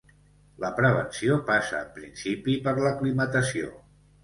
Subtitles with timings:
[0.63, 3.73] La prevenció passa en principi per l'aclimatació.